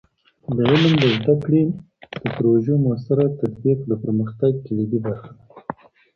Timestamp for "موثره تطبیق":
2.85-3.79